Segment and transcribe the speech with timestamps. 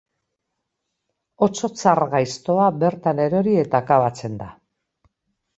[1.49, 4.49] Otso tzar gaiztoa bertan erori eta akabatzen da.